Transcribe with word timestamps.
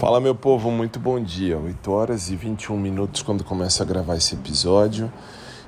Fala 0.00 0.18
meu 0.18 0.34
povo, 0.34 0.70
muito 0.70 0.98
bom 0.98 1.22
dia. 1.22 1.58
8 1.58 1.92
horas 1.92 2.30
e 2.30 2.34
21 2.34 2.74
minutos 2.78 3.22
quando 3.22 3.44
começo 3.44 3.82
a 3.82 3.84
gravar 3.84 4.16
esse 4.16 4.34
episódio. 4.34 5.12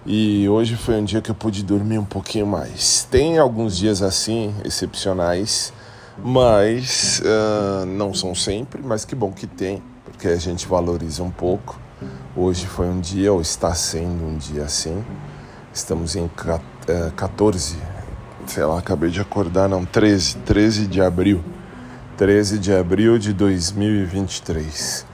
E 0.06 0.48
hoje 0.48 0.74
foi 0.74 0.94
um 0.94 1.04
dia 1.04 1.20
que 1.20 1.30
eu 1.30 1.34
pude 1.34 1.62
dormir 1.62 1.98
um 1.98 2.04
pouquinho 2.06 2.46
mais. 2.46 3.06
Tem 3.10 3.38
alguns 3.38 3.76
dias 3.76 4.00
assim, 4.00 4.54
excepcionais, 4.64 5.70
mas 6.24 7.20
uh, 7.20 7.84
não 7.84 8.14
são 8.14 8.34
sempre, 8.34 8.80
mas 8.82 9.04
que 9.04 9.14
bom 9.14 9.30
que 9.30 9.46
tem, 9.46 9.82
porque 10.02 10.28
a 10.28 10.36
gente 10.36 10.66
valoriza 10.66 11.22
um 11.22 11.30
pouco. 11.30 11.78
Hoje 12.34 12.64
foi 12.64 12.86
um 12.86 13.00
dia, 13.00 13.30
ou 13.30 13.42
está 13.42 13.74
sendo 13.74 14.24
um 14.24 14.38
dia 14.38 14.62
assim. 14.62 15.04
Estamos 15.74 16.16
em 16.16 16.30
14, 17.16 17.76
eh, 17.76 17.80
sei 18.46 18.64
lá, 18.64 18.78
acabei 18.78 19.10
de 19.10 19.20
acordar, 19.20 19.68
não, 19.68 19.84
13, 19.84 20.36
13 20.36 20.86
de 20.86 21.02
abril 21.02 21.44
13 22.22 22.60
de 22.60 22.72
abril 22.72 23.18
de 23.18 23.32
2023. 23.32 25.04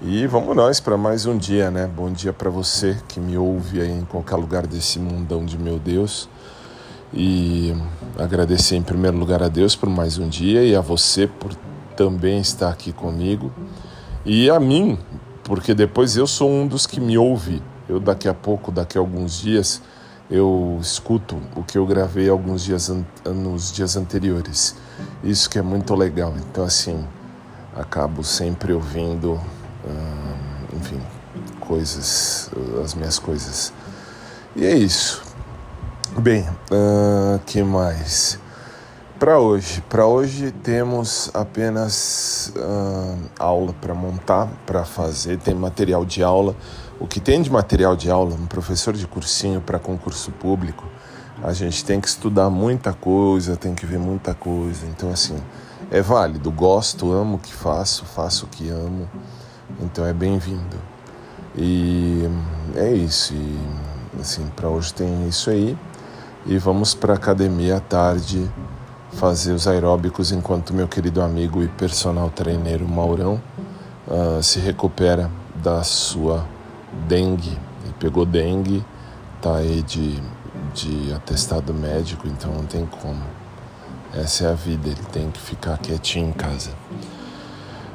E 0.00 0.26
vamos 0.26 0.56
nós 0.56 0.80
para 0.80 0.96
mais 0.96 1.26
um 1.26 1.36
dia, 1.36 1.70
né? 1.70 1.86
Bom 1.86 2.10
dia 2.10 2.32
para 2.32 2.48
você 2.48 2.96
que 3.06 3.20
me 3.20 3.36
ouve 3.36 3.82
aí 3.82 3.92
em 3.92 4.06
qualquer 4.06 4.36
lugar 4.36 4.66
desse 4.66 4.98
mundão 4.98 5.44
de 5.44 5.58
meu 5.58 5.78
Deus. 5.78 6.30
E 7.12 7.74
agradecer 8.18 8.74
em 8.74 8.82
primeiro 8.82 9.18
lugar 9.18 9.42
a 9.42 9.48
Deus 9.48 9.76
por 9.76 9.90
mais 9.90 10.16
um 10.16 10.30
dia 10.30 10.64
e 10.64 10.74
a 10.74 10.80
você 10.80 11.26
por 11.26 11.54
também 11.94 12.38
estar 12.40 12.70
aqui 12.70 12.90
comigo. 12.90 13.52
E 14.24 14.48
a 14.48 14.58
mim, 14.58 14.98
porque 15.44 15.74
depois 15.74 16.16
eu 16.16 16.26
sou 16.26 16.50
um 16.50 16.66
dos 16.66 16.86
que 16.86 16.98
me 16.98 17.18
ouve. 17.18 17.62
Eu 17.86 18.00
daqui 18.00 18.28
a 18.28 18.34
pouco, 18.34 18.72
daqui 18.72 18.96
a 18.96 19.00
alguns 19.02 19.38
dias, 19.38 19.82
eu 20.30 20.78
escuto 20.80 21.36
o 21.54 21.62
que 21.62 21.78
eu 21.78 21.86
gravei 21.86 22.28
alguns 22.28 22.64
dias 22.64 22.90
nos 23.24 23.72
dias 23.72 23.96
anteriores. 23.96 24.74
Isso 25.22 25.48
que 25.48 25.58
é 25.58 25.62
muito 25.62 25.94
legal. 25.94 26.34
Então, 26.36 26.64
assim, 26.64 27.04
acabo 27.74 28.24
sempre 28.24 28.72
ouvindo, 28.72 29.40
hum, 29.84 30.76
enfim, 30.76 31.00
coisas, 31.60 32.50
as 32.82 32.94
minhas 32.94 33.18
coisas. 33.18 33.72
E 34.54 34.64
é 34.64 34.74
isso. 34.74 35.22
Bem, 36.18 36.48
uh, 36.70 37.38
que 37.44 37.62
mais? 37.62 38.38
Para 39.18 39.38
hoje, 39.38 39.82
para 39.88 40.06
hoje 40.06 40.50
temos 40.50 41.30
apenas 41.32 42.52
uh, 42.56 43.18
aula 43.38 43.74
para 43.80 43.94
montar, 43.94 44.48
para 44.66 44.84
fazer, 44.84 45.38
tem 45.38 45.54
material 45.54 46.04
de 46.04 46.22
aula. 46.22 46.54
O 46.98 47.06
que 47.06 47.20
tem 47.20 47.42
de 47.42 47.50
material 47.50 47.94
de 47.94 48.10
aula, 48.10 48.34
um 48.34 48.46
professor 48.46 48.94
de 48.94 49.06
cursinho 49.06 49.60
para 49.60 49.78
concurso 49.78 50.30
público, 50.32 50.84
a 51.42 51.52
gente 51.52 51.84
tem 51.84 52.00
que 52.00 52.08
estudar 52.08 52.48
muita 52.48 52.94
coisa, 52.94 53.56
tem 53.56 53.74
que 53.74 53.84
ver 53.84 53.98
muita 53.98 54.32
coisa. 54.34 54.86
Então, 54.86 55.10
assim, 55.10 55.36
é 55.90 56.00
válido. 56.00 56.50
Gosto, 56.50 57.12
amo 57.12 57.36
o 57.36 57.38
que 57.38 57.52
faço, 57.52 58.06
faço 58.06 58.46
o 58.46 58.48
que 58.48 58.70
amo. 58.70 59.06
Então, 59.80 60.06
é 60.06 60.14
bem-vindo. 60.14 60.76
E 61.54 62.26
é 62.74 62.90
isso. 62.92 63.34
E, 63.34 63.58
assim, 64.18 64.46
para 64.56 64.70
hoje 64.70 64.94
tem 64.94 65.28
isso 65.28 65.50
aí. 65.50 65.76
E 66.46 66.56
vamos 66.56 66.94
para 66.94 67.12
academia 67.12 67.76
à 67.76 67.80
tarde 67.80 68.50
fazer 69.12 69.52
os 69.52 69.68
aeróbicos 69.68 70.32
enquanto 70.32 70.72
meu 70.72 70.88
querido 70.88 71.20
amigo 71.20 71.62
e 71.62 71.68
personal 71.68 72.30
treineiro 72.30 72.86
Maurão 72.86 73.40
uh, 74.06 74.42
se 74.42 74.60
recupera 74.60 75.30
da 75.62 75.82
sua 75.82 76.46
dengue. 77.08 77.56
Ele 77.84 77.94
pegou 77.98 78.24
dengue, 78.24 78.84
tá 79.40 79.56
aí 79.56 79.82
de 79.82 80.20
de 80.76 81.12
atestado 81.14 81.72
médico, 81.72 82.26
então 82.28 82.52
não 82.52 82.64
tem 82.64 82.86
como. 82.86 83.22
Essa 84.14 84.44
é 84.44 84.50
a 84.50 84.54
vida, 84.54 84.88
ele 84.88 85.02
tem 85.12 85.30
que 85.30 85.40
ficar 85.40 85.78
quietinho 85.78 86.28
em 86.28 86.32
casa. 86.32 86.70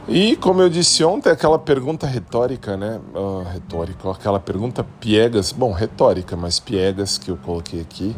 E 0.07 0.35
como 0.35 0.61
eu 0.61 0.69
disse 0.69 1.03
ontem, 1.03 1.29
aquela 1.29 1.59
pergunta 1.59 2.05
retórica, 2.07 2.75
né? 2.75 2.99
Uh, 3.13 3.43
retórica, 3.43 4.11
aquela 4.11 4.39
pergunta 4.39 4.85
piegas, 4.99 5.51
bom, 5.51 5.71
retórica, 5.71 6.35
mas 6.35 6.59
piegas 6.59 7.17
que 7.17 7.29
eu 7.29 7.37
coloquei 7.37 7.81
aqui, 7.81 8.15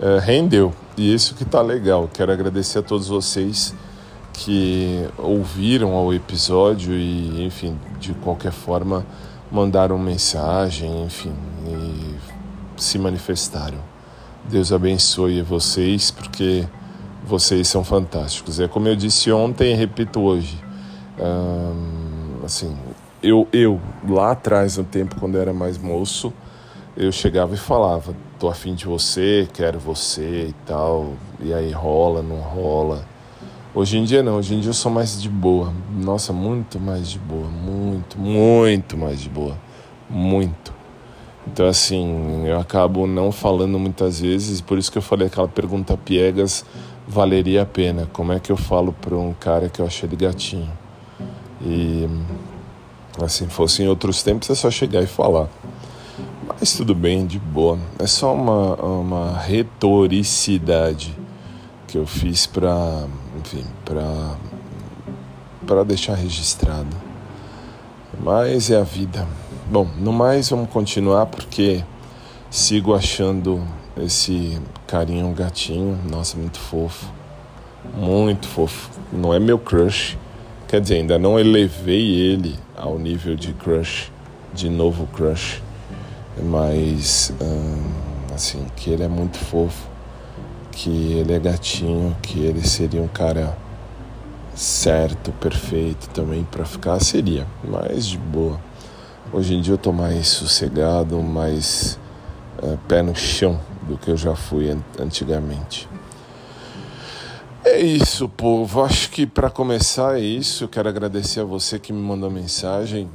uh, 0.00 0.18
rendeu. 0.20 0.72
E 0.96 1.12
isso 1.12 1.34
que 1.34 1.44
tá 1.44 1.60
legal. 1.60 2.08
Quero 2.12 2.32
agradecer 2.32 2.78
a 2.78 2.82
todos 2.82 3.08
vocês 3.08 3.74
que 4.32 5.06
ouviram 5.18 5.94
o 5.94 6.12
episódio 6.12 6.94
e, 6.94 7.44
enfim, 7.44 7.78
de 8.00 8.14
qualquer 8.14 8.52
forma 8.52 9.06
mandaram 9.52 9.98
mensagem, 9.98 11.04
enfim, 11.04 11.34
e 11.66 12.16
se 12.80 12.98
manifestaram. 12.98 13.78
Deus 14.44 14.72
abençoe 14.72 15.42
vocês, 15.42 16.10
porque 16.10 16.66
vocês 17.24 17.68
são 17.68 17.84
fantásticos. 17.84 18.58
É 18.58 18.66
como 18.66 18.88
eu 18.88 18.96
disse 18.96 19.30
ontem 19.30 19.72
e 19.72 19.76
repito 19.76 20.20
hoje. 20.20 20.58
Hum, 21.20 22.40
assim, 22.44 22.76
eu, 23.22 23.46
eu, 23.52 23.80
lá 24.08 24.32
atrás, 24.32 24.78
no 24.78 24.84
tempo, 24.84 25.16
quando 25.20 25.36
eu 25.36 25.42
era 25.42 25.52
mais 25.52 25.76
moço, 25.76 26.32
eu 26.96 27.12
chegava 27.12 27.54
e 27.54 27.58
falava: 27.58 28.16
tô 28.38 28.48
afim 28.48 28.74
de 28.74 28.86
você, 28.86 29.46
quero 29.52 29.78
você 29.78 30.46
e 30.48 30.54
tal. 30.66 31.12
E 31.40 31.52
aí 31.52 31.70
rola, 31.70 32.22
não 32.22 32.40
rola. 32.40 33.04
Hoje 33.74 33.96
em 33.96 34.04
dia 34.04 34.22
não, 34.22 34.36
hoje 34.36 34.54
em 34.54 34.60
dia 34.60 34.68
eu 34.68 34.74
sou 34.74 34.92
mais 34.92 35.20
de 35.20 35.30
boa. 35.30 35.72
Nossa, 35.90 36.30
muito 36.30 36.78
mais 36.78 37.08
de 37.08 37.18
boa. 37.18 37.48
Muito, 37.48 38.18
muito 38.18 38.98
mais 38.98 39.18
de 39.18 39.30
boa. 39.30 39.56
Muito. 40.10 40.74
Então, 41.46 41.66
assim, 41.66 42.46
eu 42.46 42.60
acabo 42.60 43.06
não 43.06 43.32
falando 43.32 43.78
muitas 43.78 44.20
vezes, 44.20 44.60
por 44.60 44.76
isso 44.76 44.92
que 44.92 44.98
eu 44.98 45.02
falei 45.02 45.26
aquela 45.26 45.48
pergunta 45.48 45.96
piegas, 45.96 46.66
valeria 47.08 47.62
a 47.62 47.66
pena. 47.66 48.06
Como 48.12 48.30
é 48.30 48.38
que 48.38 48.52
eu 48.52 48.58
falo 48.58 48.92
para 48.92 49.16
um 49.16 49.32
cara 49.32 49.70
que 49.70 49.80
eu 49.80 49.86
achei 49.86 50.06
ele 50.06 50.16
gatinho? 50.16 50.70
E, 51.64 52.06
assim, 53.22 53.48
fosse 53.48 53.82
em 53.82 53.88
outros 53.88 54.22
tempos, 54.22 54.50
é 54.50 54.54
só 54.54 54.70
chegar 54.70 55.02
e 55.02 55.06
falar. 55.06 55.48
Mas 56.60 56.74
tudo 56.74 56.94
bem, 56.94 57.26
de 57.26 57.38
boa. 57.38 57.78
É 57.98 58.06
só 58.06 58.34
uma, 58.34 58.74
uma 58.74 59.38
retoricidade 59.38 61.21
que 61.92 61.98
eu 61.98 62.06
fiz 62.06 62.46
para, 62.46 63.06
enfim, 63.38 63.66
para 63.84 64.34
para 65.66 65.84
deixar 65.84 66.14
registrado. 66.14 66.96
Mas 68.18 68.70
é 68.70 68.80
a 68.80 68.82
vida. 68.82 69.28
Bom, 69.70 69.86
no 69.98 70.10
mais 70.10 70.48
vamos 70.48 70.70
continuar 70.70 71.26
porque 71.26 71.84
sigo 72.50 72.94
achando 72.94 73.62
esse 73.94 74.58
carinho 74.86 75.30
gatinho, 75.34 75.98
nossa, 76.10 76.38
muito 76.38 76.58
fofo. 76.58 77.12
Muito 77.94 78.48
fofo. 78.48 78.88
Não 79.12 79.34
é 79.34 79.38
meu 79.38 79.58
crush. 79.58 80.16
Quer 80.66 80.80
dizer, 80.80 80.94
ainda 80.94 81.18
não 81.18 81.38
elevei 81.38 82.10
ele 82.10 82.58
ao 82.74 82.98
nível 82.98 83.36
de 83.36 83.52
crush, 83.52 84.10
de 84.54 84.70
novo 84.70 85.06
crush. 85.08 85.62
Mas 86.42 87.34
hum, 87.38 87.82
assim, 88.34 88.66
que 88.76 88.88
ele 88.88 89.02
é 89.02 89.08
muito 89.08 89.36
fofo, 89.36 89.91
que 90.72 91.12
ele 91.12 91.34
é 91.34 91.38
gatinho, 91.38 92.16
que 92.22 92.40
ele 92.40 92.66
seria 92.66 93.00
um 93.00 93.08
cara 93.08 93.56
certo, 94.54 95.30
perfeito 95.32 96.08
também 96.10 96.44
para 96.44 96.64
ficar 96.64 96.98
seria, 97.00 97.46
mas 97.62 98.06
de 98.06 98.18
boa. 98.18 98.58
Hoje 99.32 99.54
em 99.54 99.60
dia 99.60 99.74
eu 99.74 99.78
tô 99.78 99.92
mais 99.92 100.28
sossegado, 100.28 101.22
mais 101.22 101.98
uh, 102.62 102.76
pé 102.88 103.02
no 103.02 103.14
chão 103.14 103.60
do 103.82 103.96
que 103.96 104.10
eu 104.10 104.16
já 104.16 104.34
fui 104.34 104.76
antigamente. 104.98 105.88
É 107.64 107.80
isso, 107.80 108.28
povo. 108.28 108.82
Acho 108.82 109.08
que 109.08 109.24
para 109.24 109.48
começar 109.48 110.18
é 110.18 110.20
isso. 110.20 110.64
Eu 110.64 110.68
quero 110.68 110.88
agradecer 110.88 111.40
a 111.40 111.44
você 111.44 111.78
que 111.78 111.92
me 111.92 112.02
mandou 112.02 112.28
mensagem 112.28 113.08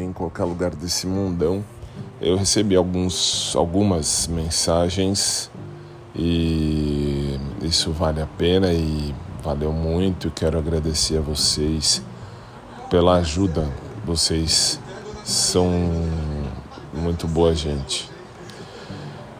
em 0.00 0.12
qualquer 0.12 0.44
lugar 0.44 0.74
desse 0.74 1.06
mundão. 1.06 1.64
Eu 2.20 2.36
recebi 2.36 2.74
alguns, 2.74 3.54
algumas 3.54 4.26
mensagens 4.26 5.50
e 6.16 7.38
isso 7.62 7.90
vale 7.90 8.22
a 8.22 8.26
pena 8.26 8.72
e 8.72 9.14
valeu 9.42 9.72
muito. 9.72 10.30
Quero 10.30 10.58
agradecer 10.58 11.18
a 11.18 11.20
vocês 11.20 12.02
pela 12.88 13.16
ajuda. 13.16 13.68
Vocês 14.04 14.78
são 15.24 15.68
muito 16.92 17.26
boa 17.26 17.54
gente. 17.54 18.08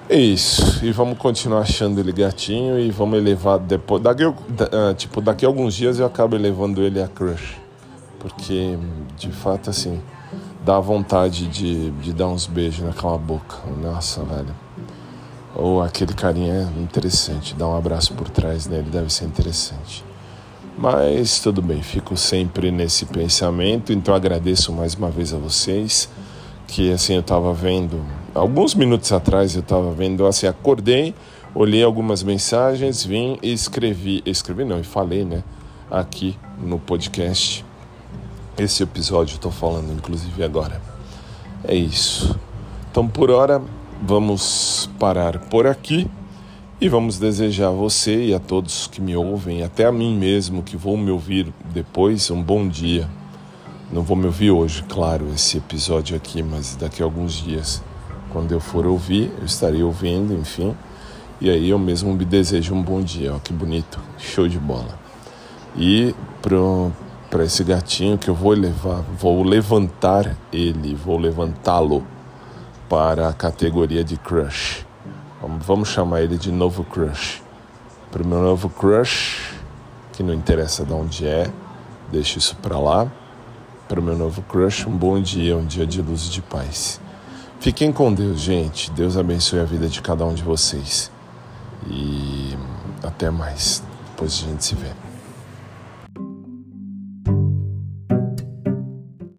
É 0.08 0.18
isso. 0.18 0.84
E 0.84 0.90
vamos 0.90 1.16
continuar 1.16 1.60
achando 1.60 1.98
ele 2.00 2.12
gatinho 2.12 2.78
e 2.78 2.90
vamos 2.90 3.18
elevar 3.18 3.58
depois. 3.58 4.02
Daqui, 4.02 4.24
ah, 4.24 4.94
tipo, 4.94 5.20
daqui 5.20 5.44
a 5.44 5.48
alguns 5.48 5.74
dias 5.74 5.98
eu 5.98 6.06
acabo 6.06 6.34
elevando 6.34 6.82
ele 6.82 7.00
a 7.00 7.08
crush. 7.08 7.56
Porque, 8.18 8.78
de 9.16 9.30
fato, 9.30 9.70
assim, 9.70 10.02
dá 10.64 10.80
vontade 10.80 11.46
de, 11.46 11.90
de 11.90 12.12
dar 12.12 12.28
uns 12.28 12.46
beijos 12.46 12.84
naquela 12.84 13.18
boca. 13.18 13.56
Nossa, 13.82 14.22
velho. 14.24 14.63
Ou 15.54 15.82
aquele 15.82 16.12
carinha 16.12 16.72
interessante. 16.78 17.54
Dar 17.54 17.68
um 17.68 17.76
abraço 17.76 18.12
por 18.14 18.28
trás 18.28 18.66
dele 18.66 18.88
deve 18.90 19.12
ser 19.12 19.24
interessante. 19.24 20.04
Mas 20.76 21.38
tudo 21.38 21.62
bem, 21.62 21.80
fico 21.82 22.16
sempre 22.16 22.72
nesse 22.72 23.06
pensamento, 23.06 23.92
então 23.92 24.12
agradeço 24.12 24.72
mais 24.72 24.94
uma 24.94 25.08
vez 25.08 25.32
a 25.32 25.38
vocês. 25.38 26.08
Que 26.66 26.92
assim 26.92 27.14
eu 27.14 27.20
estava 27.20 27.52
vendo, 27.52 28.04
alguns 28.34 28.74
minutos 28.74 29.12
atrás 29.12 29.54
eu 29.54 29.60
estava 29.60 29.92
vendo, 29.92 30.26
assim, 30.26 30.46
acordei, 30.48 31.14
olhei 31.54 31.84
algumas 31.84 32.24
mensagens, 32.24 33.04
vim 33.04 33.38
e 33.40 33.52
escrevi, 33.52 34.22
escrevi 34.26 34.64
não, 34.64 34.80
e 34.80 34.82
falei, 34.82 35.24
né, 35.24 35.44
aqui 35.88 36.36
no 36.58 36.78
podcast. 36.78 37.64
esse 38.58 38.82
episódio, 38.82 39.34
estou 39.34 39.52
falando 39.52 39.92
inclusive 39.92 40.42
agora. 40.42 40.80
É 41.62 41.74
isso. 41.74 42.38
Então, 42.90 43.06
por 43.06 43.30
hora, 43.30 43.62
vamos 44.02 44.88
parar 44.98 45.38
por 45.38 45.66
aqui 45.66 46.08
e 46.80 46.88
vamos 46.88 47.18
desejar 47.18 47.68
a 47.68 47.72
você 47.72 48.26
e 48.26 48.34
a 48.34 48.40
todos 48.40 48.86
que 48.86 49.00
me 49.00 49.16
ouvem, 49.16 49.62
até 49.62 49.86
a 49.86 49.92
mim 49.92 50.16
mesmo 50.16 50.62
que 50.62 50.76
vou 50.76 50.96
me 50.96 51.10
ouvir 51.10 51.52
depois, 51.72 52.30
um 52.30 52.42
bom 52.42 52.68
dia. 52.68 53.08
Não 53.92 54.02
vou 54.02 54.16
me 54.16 54.26
ouvir 54.26 54.50
hoje, 54.50 54.82
claro, 54.88 55.26
esse 55.34 55.58
episódio 55.58 56.16
aqui, 56.16 56.42
mas 56.42 56.74
daqui 56.76 57.02
a 57.02 57.04
alguns 57.04 57.34
dias, 57.34 57.82
quando 58.30 58.52
eu 58.52 58.60
for 58.60 58.86
ouvir, 58.86 59.30
eu 59.38 59.44
estarei 59.44 59.82
ouvindo, 59.82 60.34
enfim. 60.34 60.74
E 61.40 61.48
aí 61.48 61.70
eu 61.70 61.78
mesmo 61.78 62.12
me 62.12 62.24
desejo 62.24 62.74
um 62.74 62.82
bom 62.82 63.00
dia, 63.00 63.34
ó, 63.34 63.38
que 63.38 63.52
bonito, 63.52 64.00
show 64.18 64.48
de 64.48 64.58
bola. 64.58 64.98
E 65.76 66.14
para 67.30 67.44
esse 67.44 67.64
gatinho 67.64 68.18
que 68.18 68.28
eu 68.28 68.34
vou 68.34 68.52
levar, 68.52 69.02
vou 69.18 69.42
levantar 69.42 70.36
ele, 70.52 70.94
vou 70.94 71.18
levantá-lo 71.18 72.04
para 72.88 73.28
a 73.28 73.32
categoria 73.32 74.04
de 74.04 74.16
crush. 74.16 74.86
Vamos 75.60 75.88
chamar 75.88 76.22
ele 76.22 76.38
de 76.38 76.50
novo 76.50 76.84
crush. 76.84 77.42
Para 78.10 78.22
o 78.22 78.26
meu 78.26 78.40
novo 78.40 78.68
crush, 78.68 79.54
que 80.12 80.22
não 80.22 80.32
interessa 80.32 80.84
de 80.84 80.92
onde 80.92 81.26
é, 81.26 81.50
deixa 82.10 82.38
isso 82.38 82.56
para 82.56 82.78
lá 82.78 83.10
para 83.88 84.00
o 84.00 84.02
meu 84.02 84.16
novo 84.16 84.42
crush. 84.42 84.86
Um 84.86 84.96
bom 84.96 85.20
dia, 85.20 85.56
um 85.56 85.64
dia 85.64 85.86
de 85.86 86.00
luz 86.00 86.26
e 86.26 86.30
de 86.30 86.42
paz. 86.42 87.00
Fiquem 87.60 87.92
com 87.92 88.12
Deus, 88.12 88.40
gente. 88.40 88.90
Deus 88.90 89.16
abençoe 89.16 89.60
a 89.60 89.64
vida 89.64 89.88
de 89.88 90.02
cada 90.02 90.24
um 90.24 90.34
de 90.34 90.42
vocês. 90.42 91.10
E 91.86 92.56
até 93.02 93.30
mais. 93.30 93.82
Depois 94.10 94.32
a 94.44 94.48
gente 94.50 94.64
se 94.64 94.74
vê. 94.74 95.13